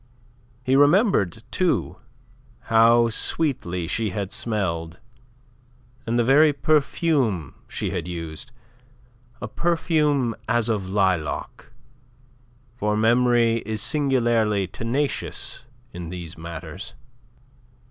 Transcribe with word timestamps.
He 0.63 0.75
remembered, 0.75 1.43
too, 1.51 1.97
how 2.73 3.07
sweetly 3.09 3.85
she 3.85 4.09
had 4.09 4.31
smelled 4.31 4.97
and 6.07 6.17
the 6.17 6.23
very 6.23 6.53
perfume 6.53 7.53
she 7.67 7.91
had 7.91 8.07
used, 8.07 8.51
a 9.41 9.47
perfume 9.47 10.33
as 10.49 10.69
of 10.69 10.89
lilac 10.89 11.71
for 12.75 12.97
memory 12.97 13.57
is 13.57 13.79
singularly 13.79 14.65
tenacious 14.65 15.65
in 15.93 16.09
these 16.09 16.35
matters. 16.35 16.95